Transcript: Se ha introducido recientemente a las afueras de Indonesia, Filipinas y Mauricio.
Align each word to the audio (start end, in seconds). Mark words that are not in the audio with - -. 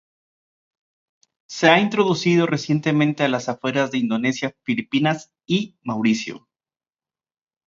Se 1.47 1.67
ha 1.69 1.79
introducido 1.79 2.47
recientemente 2.47 3.21
a 3.23 3.27
las 3.27 3.49
afueras 3.49 3.91
de 3.91 3.99
Indonesia, 3.99 4.55
Filipinas 4.65 5.31
y 5.45 5.77
Mauricio. 5.83 6.47